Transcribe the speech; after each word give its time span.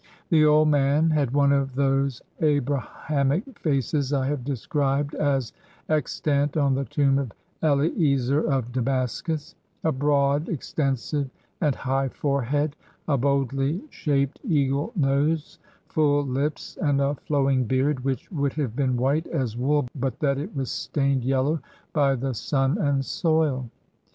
,■ 0.01 0.03
The 0.31 0.43
old 0.43 0.67
man 0.67 1.11
had 1.11 1.29
one 1.29 1.51
of 1.51 1.75
those 1.75 2.23
Abrahamic 2.41 3.59
faces 3.59 4.11
I 4.11 4.25
have 4.25 4.43
described 4.43 5.13
as 5.13 5.53
extant 5.89 6.57
on 6.57 6.73
the 6.73 6.85
tomb 6.85 7.19
of 7.19 7.31
EHezer 7.61 8.43
of 8.45 8.71
Damascus: 8.71 9.53
a 9.83 9.91
broad, 9.91 10.49
extensive, 10.49 11.29
and 11.61 11.75
high 11.75 12.09
forehead; 12.09 12.75
a 13.07 13.15
boldly 13.15 13.83
shaped 13.91 14.39
eagle 14.43 14.91
nose; 14.95 15.59
full 15.87 16.25
lips; 16.25 16.79
and 16.81 16.99
a 16.99 17.13
flowing 17.27 17.65
beard, 17.65 17.99
which 18.03 18.31
would 18.31 18.53
have 18.53 18.75
been 18.75 18.97
white 18.97 19.27
as 19.27 19.55
wool 19.55 19.87
but 19.93 20.17
that 20.19 20.39
it 20.39 20.55
was 20.55 20.71
stained 20.71 21.23
yellow 21.23 21.59
by 21.93 22.15
the 22.15 22.33
sun 22.33 22.79
and 22.79 23.05
soil. 23.05 23.69